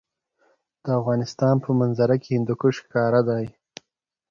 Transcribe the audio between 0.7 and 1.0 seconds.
د